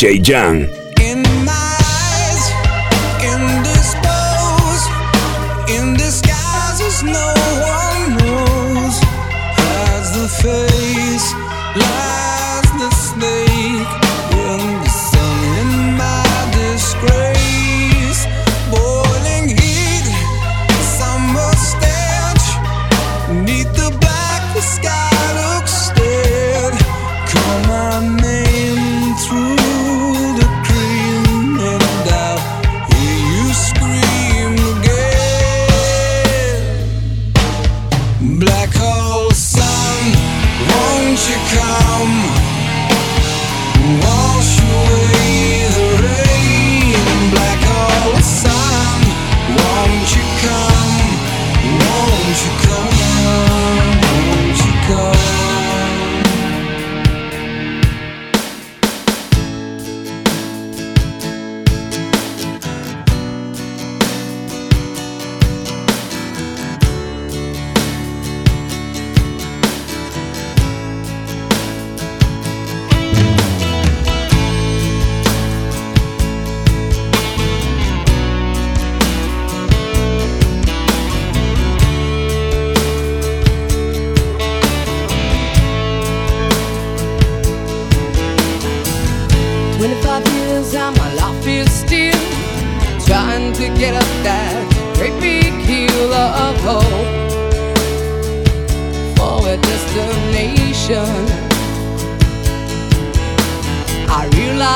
DJ 0.00 0.16
Jan. 0.22 0.89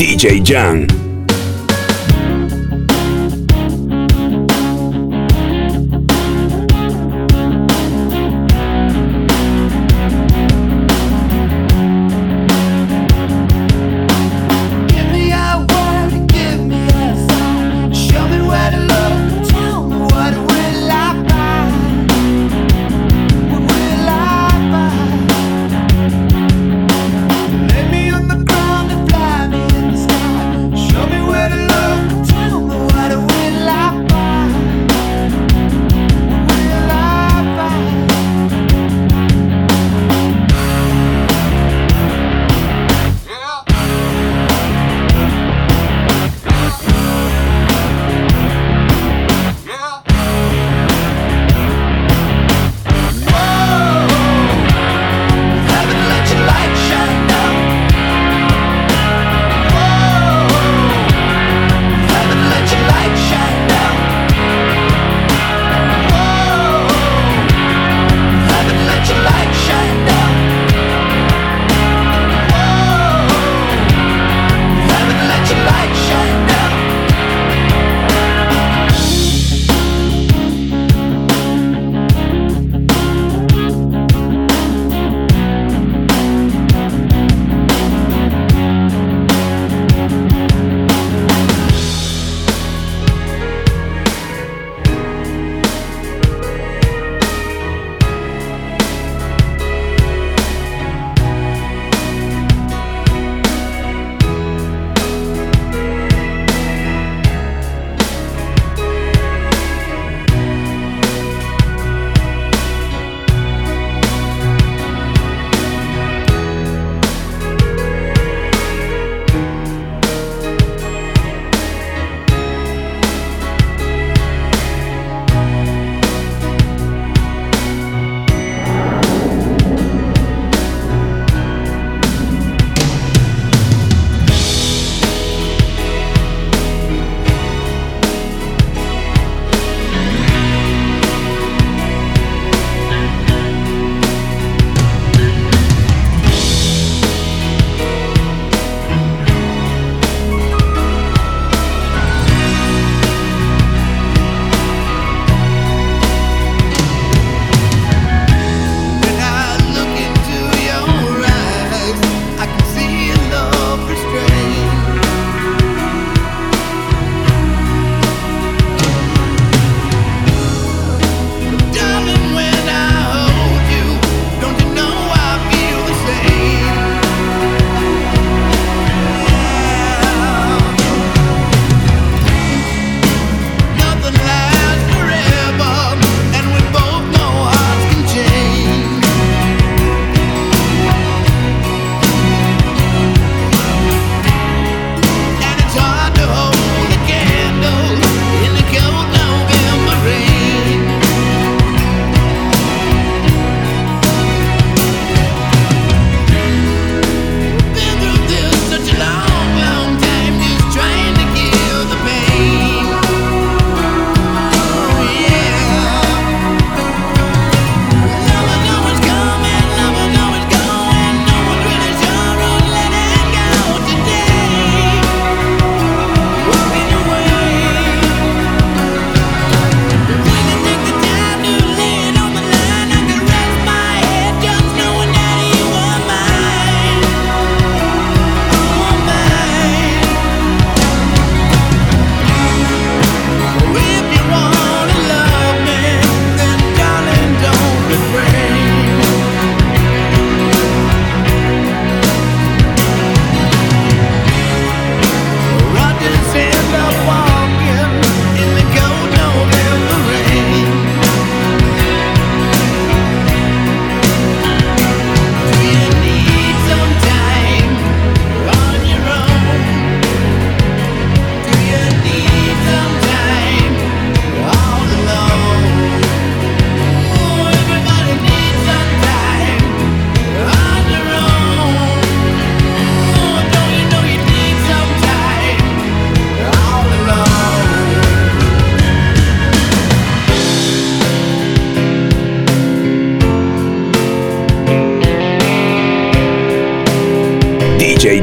DJ 0.00 0.40
Jan. 0.40 1.09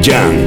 DJ 0.07 0.46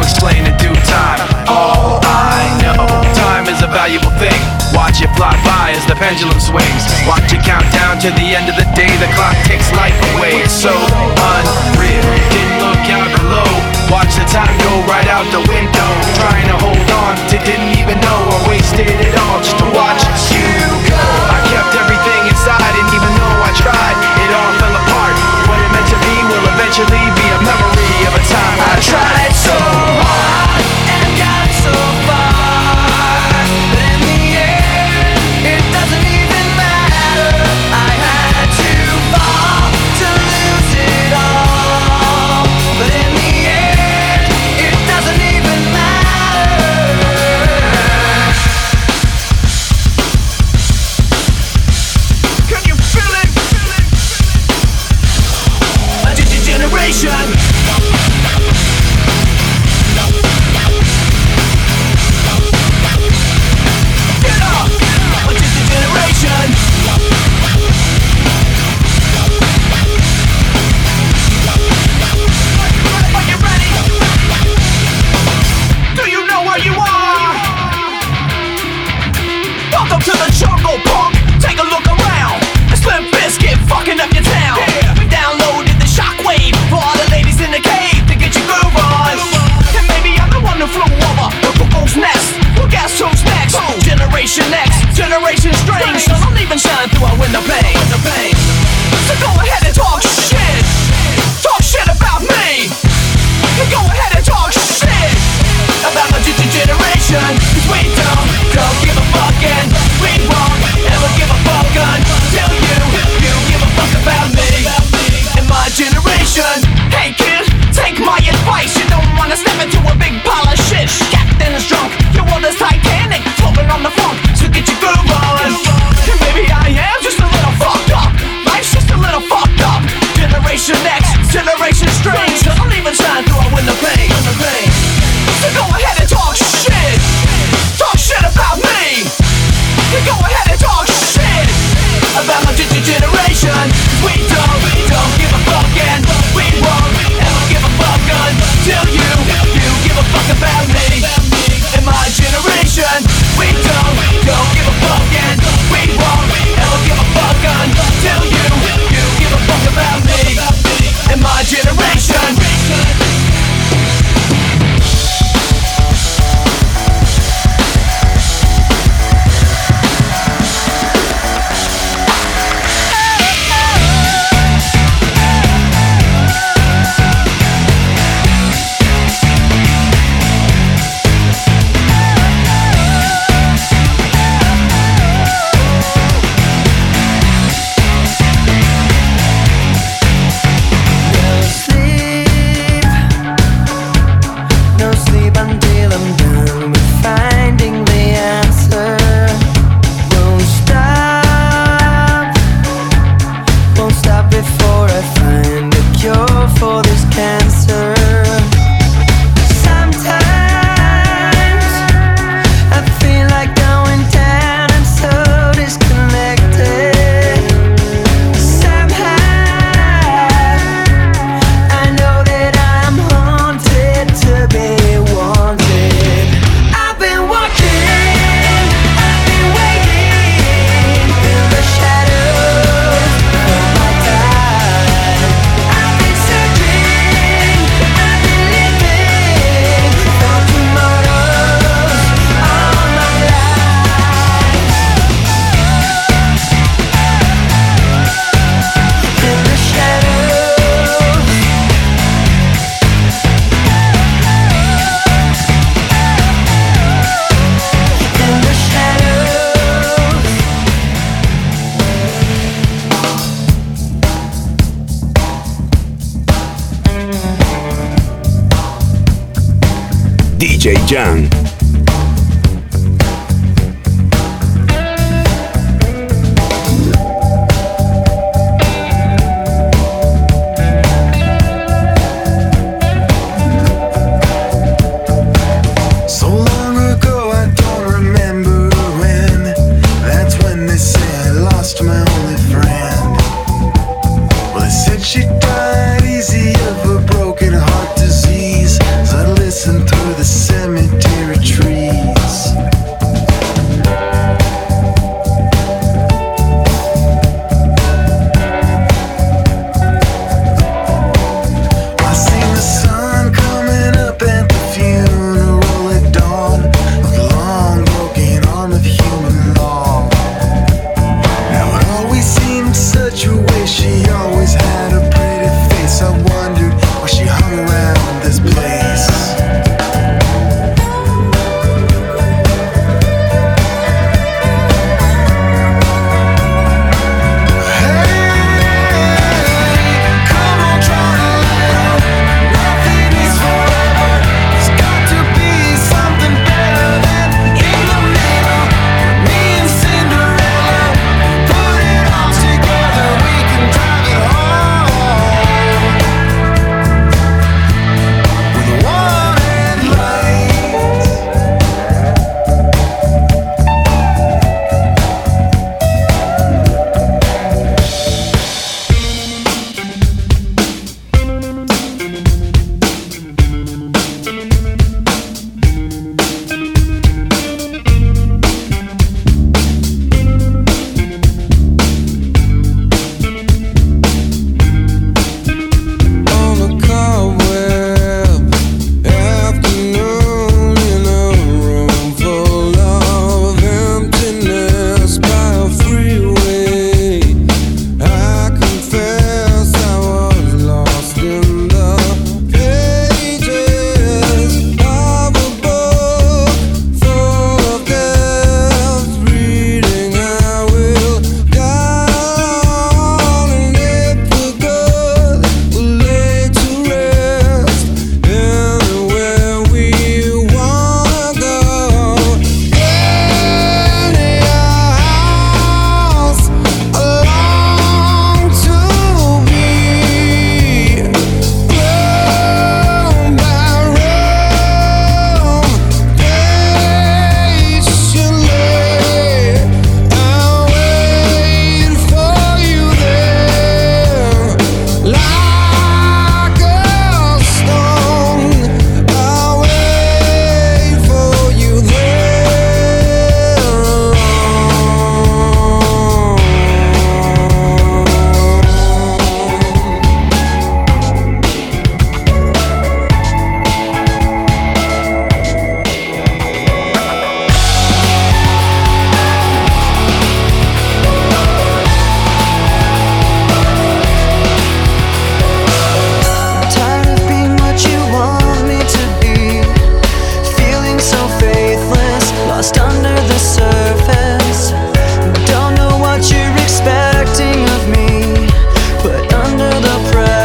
explain 0.00 0.46
in 0.46 0.54
due 0.58 0.74
time. 0.86 1.20
All 1.48 2.00
I 2.02 2.42
know, 2.62 2.86
time 3.14 3.46
is 3.48 3.62
a 3.62 3.70
valuable 3.70 4.12
thing. 4.18 4.38
Watch 4.72 5.00
it 5.00 5.10
fly 5.16 5.32
by 5.44 5.72
as 5.72 5.84
the 5.86 5.96
pendulum 5.96 6.38
swings. 6.40 6.84
Watch 7.08 7.32
it 7.32 7.42
count 7.42 7.66
down 7.72 7.98
to 8.04 8.10
the 8.12 8.36
end 8.36 8.48
of 8.48 8.56
the 8.56 8.68
day. 8.76 8.90
The 9.00 9.08
clock 9.16 9.36
takes 9.48 9.68
life 9.74 9.96
away. 10.14 10.44
It's 10.44 10.54
so 10.54 10.72
unreal. 10.72 12.04
Didn't 12.30 12.60
look 12.62 12.86
out 12.92 13.10
below. 13.18 13.50
Watch 13.88 14.12
the 14.14 14.26
time 14.28 14.52
go 14.60 14.72
right 14.84 15.08
out 15.08 15.24
the 15.32 15.42
window. 15.48 15.90
Trying 16.20 16.48
to 16.52 16.56
hold 16.60 16.88
on 17.08 17.14
to 17.32 17.36
didn't 17.40 17.72
even 17.80 17.96
know 18.00 18.20
I 18.28 18.38
wasted 18.48 18.88
it 18.88 19.14
all 19.16 19.40
just 19.40 19.56
to 19.58 19.66
watch. 19.72 20.02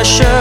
pressure. 0.04 0.33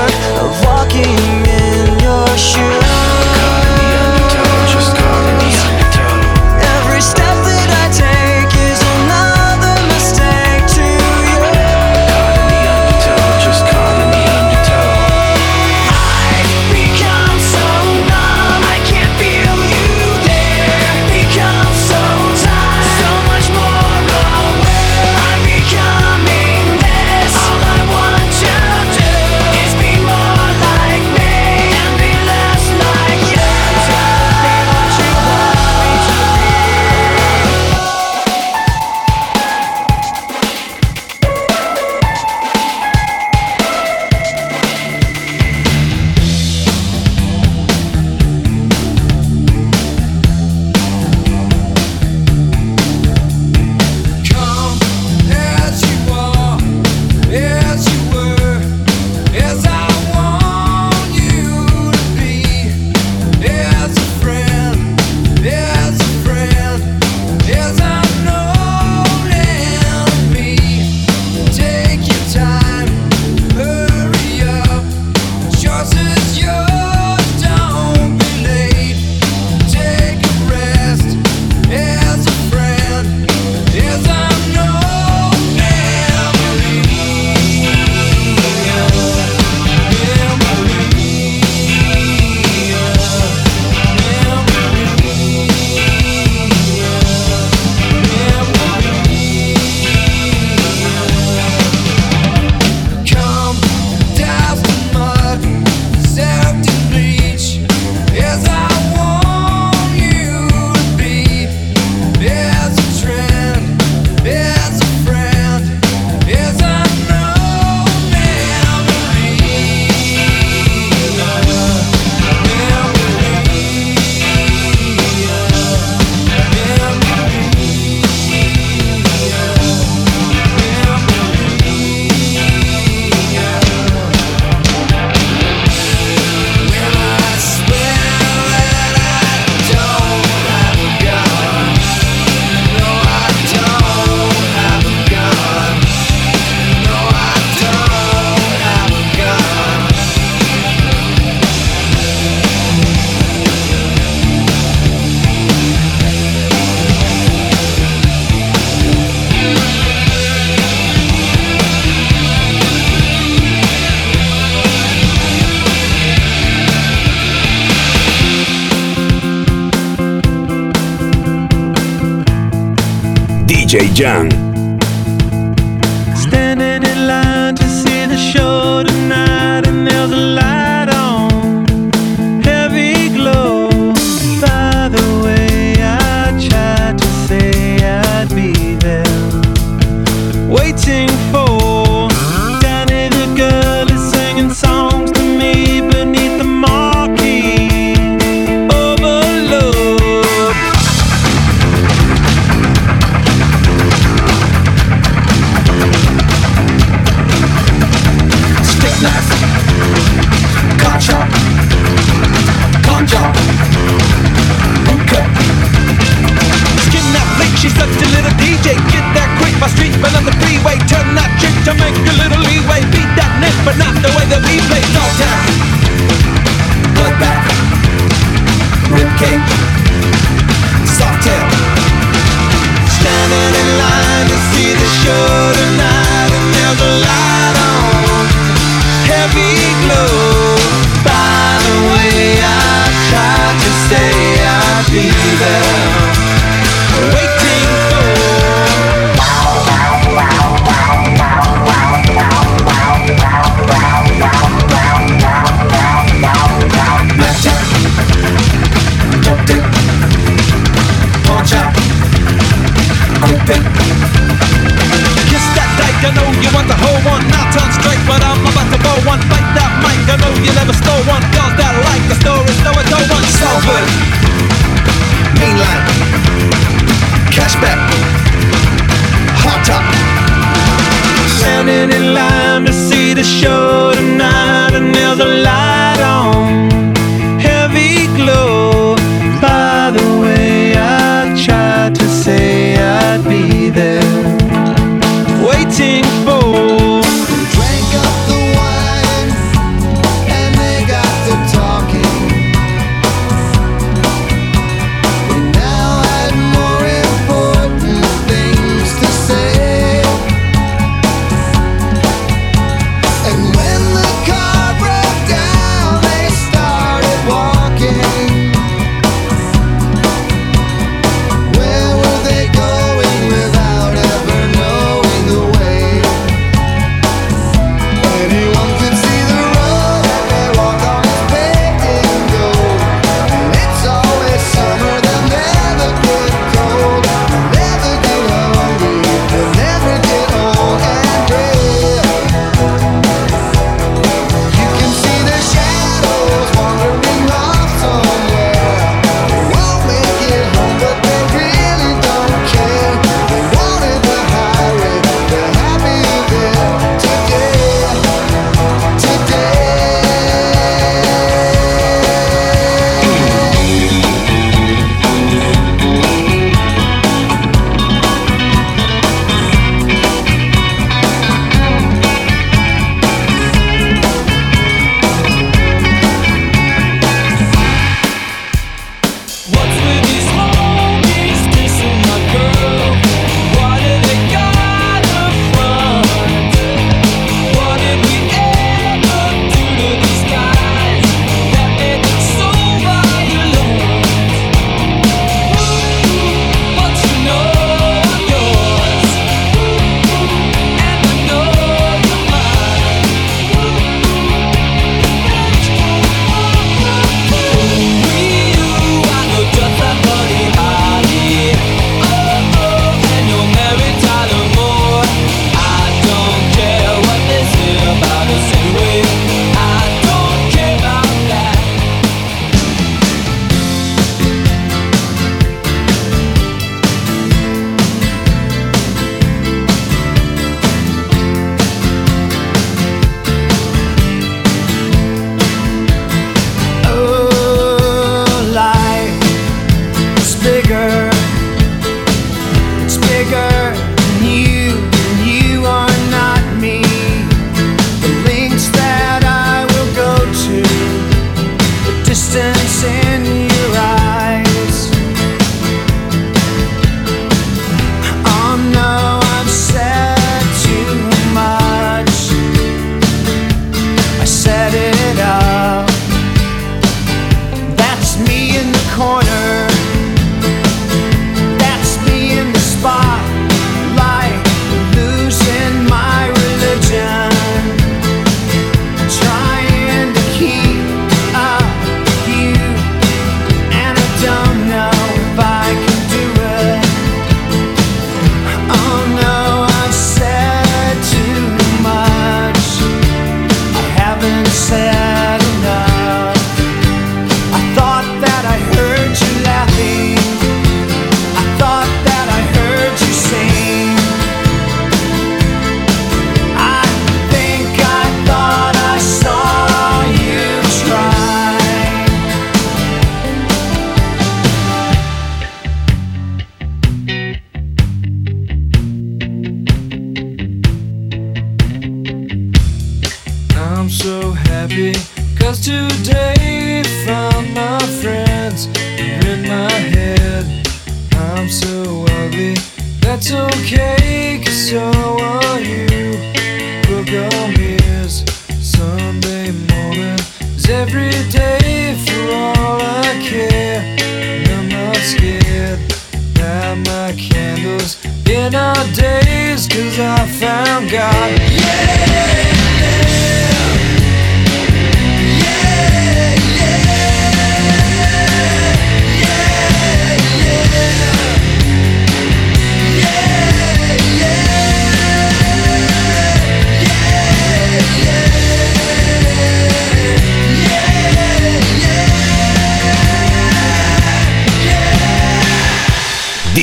DJ 173.72 173.88
Jan. 173.94 174.51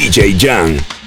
DJ 0.10 0.34
Jan. 0.34 0.99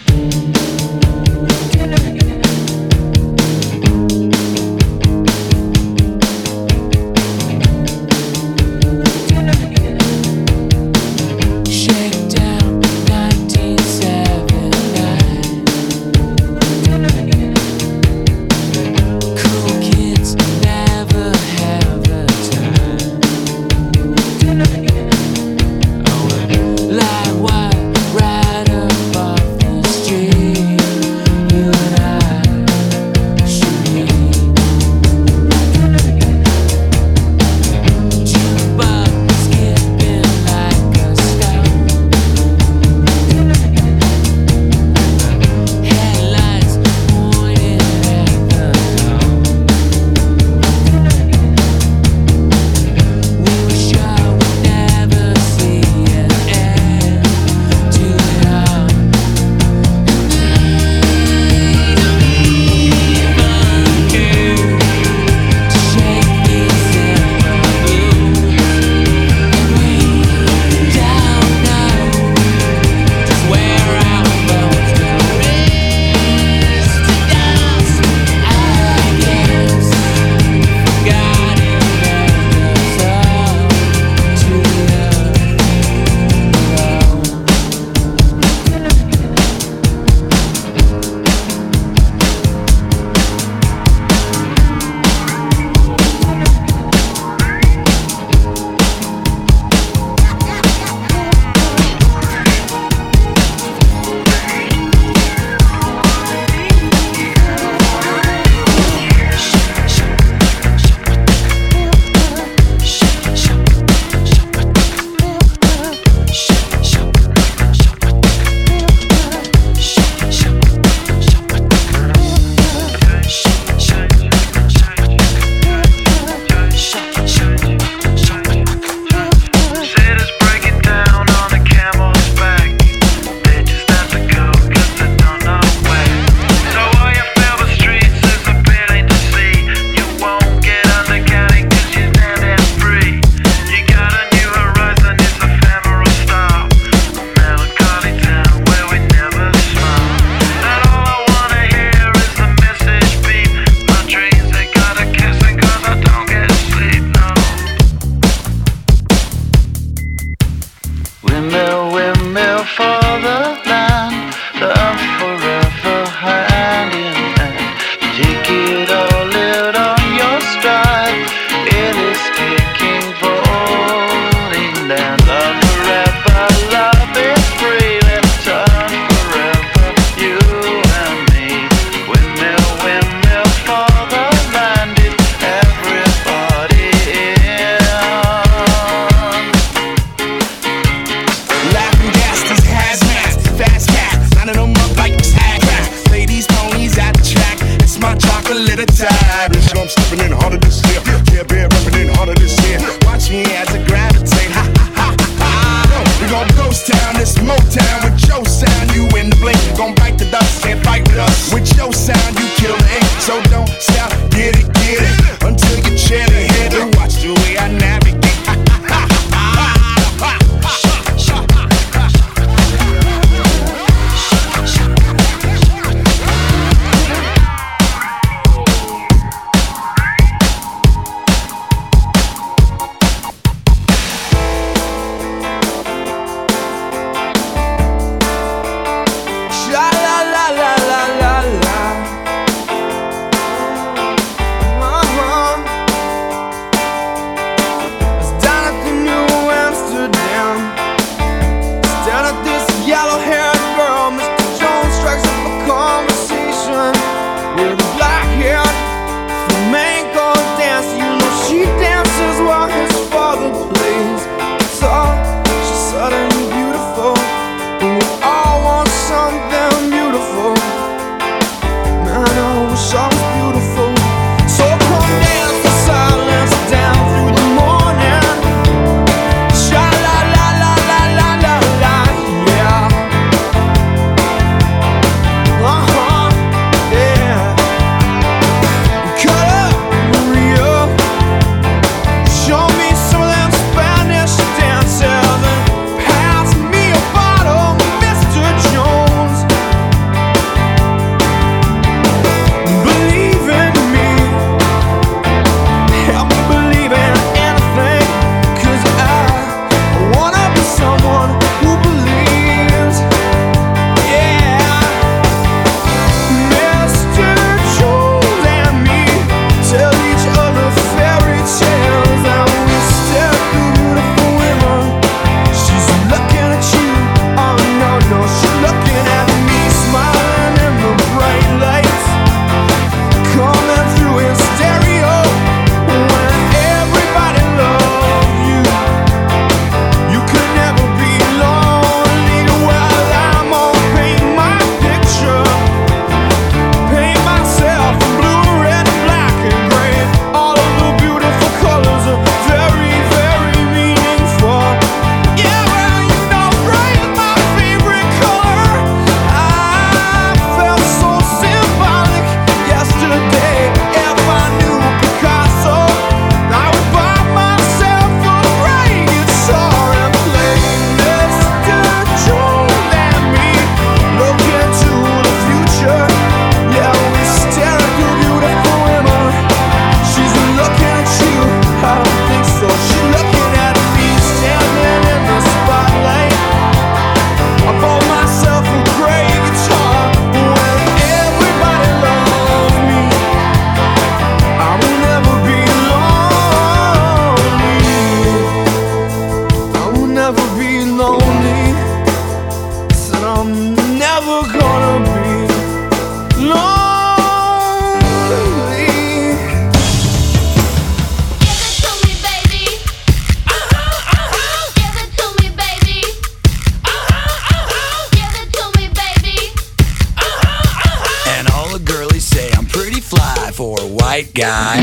white 424.13 424.31
guy. 424.35 424.79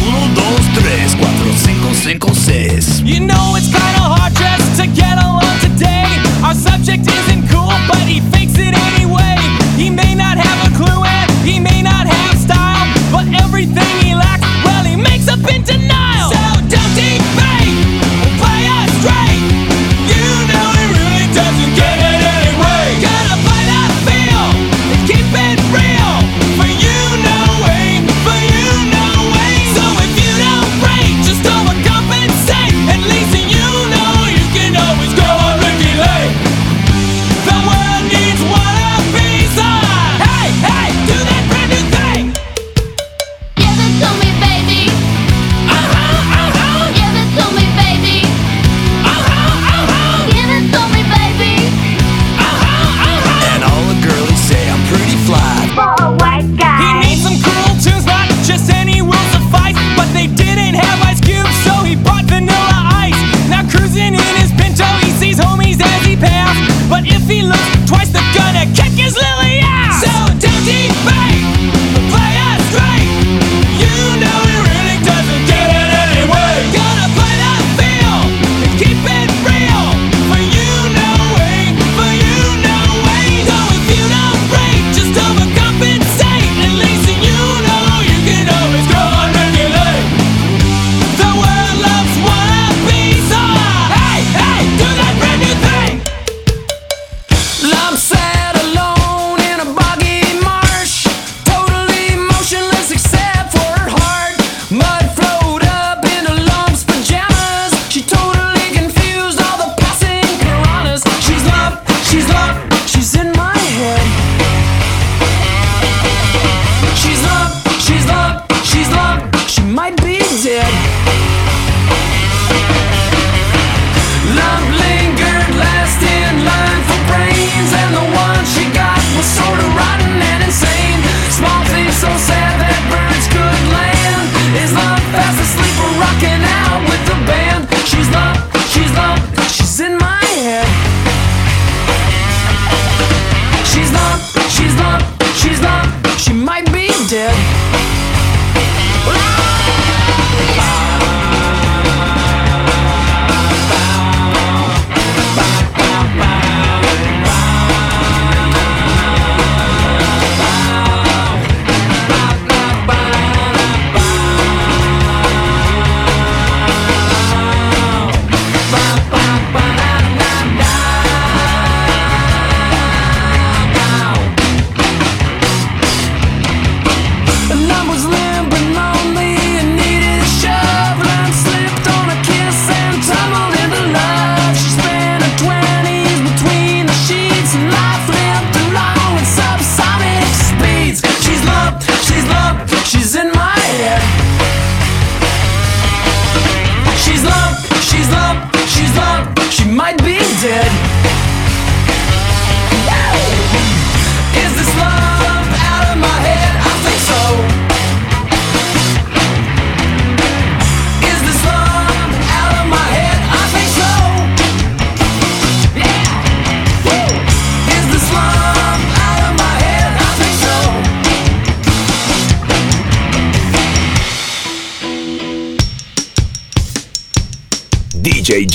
Uno, 0.00 0.28
dos, 0.34 0.60
tres, 0.74 1.16
cuatro, 1.16 1.52
cinco, 1.56 1.94
cinco, 1.94 2.34
seis. 2.34 3.00
You 3.04 3.18
know 3.18 3.56
it's 3.56 3.77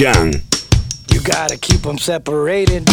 You 0.03 1.21
gotta 1.21 1.57
keep 1.57 1.83
them 1.83 1.97
separated. 1.97 2.83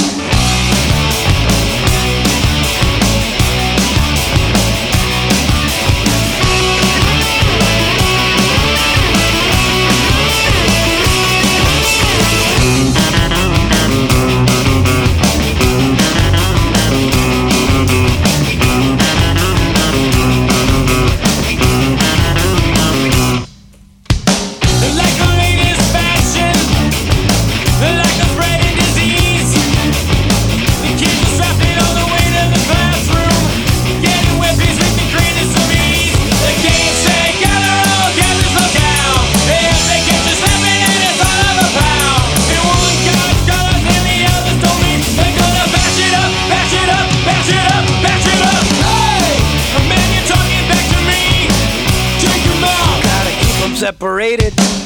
separated. 54.01 54.80